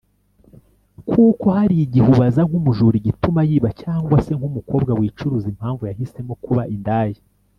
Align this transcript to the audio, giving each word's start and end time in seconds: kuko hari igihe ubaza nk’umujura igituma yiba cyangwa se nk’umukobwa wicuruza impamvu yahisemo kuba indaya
kuko 1.09 1.45
hari 1.57 1.75
igihe 1.85 2.07
ubaza 2.13 2.41
nk’umujura 2.47 2.95
igituma 3.01 3.39
yiba 3.49 3.69
cyangwa 3.81 4.15
se 4.25 4.31
nk’umukobwa 4.37 4.91
wicuruza 4.99 5.45
impamvu 5.53 5.81
yahisemo 5.89 6.33
kuba 6.45 6.63
indaya 6.75 7.19